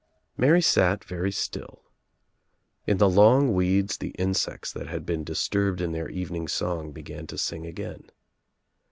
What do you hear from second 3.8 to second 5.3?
the insects that had been